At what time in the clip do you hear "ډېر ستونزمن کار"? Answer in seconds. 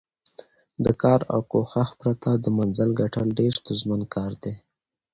3.39-4.31